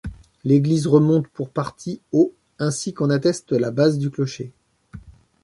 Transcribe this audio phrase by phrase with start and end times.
[0.45, 4.51] L'église remonte pour partie au ainsi qu'en atteste la base du clocher.